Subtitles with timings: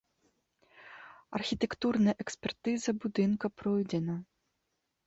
[1.39, 4.15] Архітэктурная экспертыза будынка пройдзена.